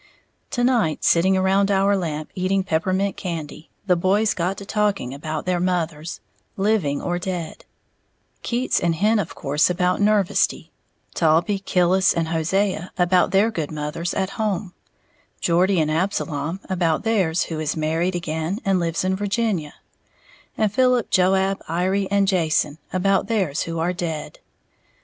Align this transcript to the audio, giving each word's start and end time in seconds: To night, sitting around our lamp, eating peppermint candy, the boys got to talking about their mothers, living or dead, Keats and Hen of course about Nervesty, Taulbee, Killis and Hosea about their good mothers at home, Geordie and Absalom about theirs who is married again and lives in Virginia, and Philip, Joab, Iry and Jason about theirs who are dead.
To 0.49 0.63
night, 0.63 1.03
sitting 1.03 1.37
around 1.37 1.69
our 1.69 1.95
lamp, 1.95 2.31
eating 2.33 2.63
peppermint 2.63 3.15
candy, 3.17 3.69
the 3.85 3.95
boys 3.95 4.33
got 4.33 4.57
to 4.57 4.65
talking 4.65 5.13
about 5.13 5.45
their 5.45 5.59
mothers, 5.59 6.21
living 6.57 6.99
or 6.99 7.19
dead, 7.19 7.65
Keats 8.41 8.79
and 8.79 8.95
Hen 8.95 9.19
of 9.19 9.35
course 9.35 9.69
about 9.69 10.01
Nervesty, 10.01 10.71
Taulbee, 11.13 11.59
Killis 11.63 12.15
and 12.15 12.29
Hosea 12.29 12.91
about 12.97 13.29
their 13.29 13.51
good 13.51 13.71
mothers 13.71 14.15
at 14.15 14.31
home, 14.41 14.73
Geordie 15.39 15.79
and 15.79 15.91
Absalom 15.91 16.61
about 16.67 17.03
theirs 17.03 17.43
who 17.43 17.59
is 17.59 17.77
married 17.77 18.15
again 18.15 18.57
and 18.65 18.79
lives 18.79 19.03
in 19.05 19.15
Virginia, 19.15 19.75
and 20.57 20.73
Philip, 20.73 21.11
Joab, 21.11 21.61
Iry 21.67 22.09
and 22.09 22.27
Jason 22.27 22.79
about 22.91 23.27
theirs 23.27 23.61
who 23.69 23.77
are 23.77 23.93
dead. 23.93 24.39